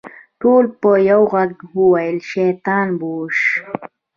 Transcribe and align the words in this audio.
ټولو 0.41 0.69
په 0.81 0.91
يوه 1.11 1.41
ږغ 1.49 1.57
وويل 1.79 2.17
شيطان 2.31 2.87
بوش. 2.99 3.37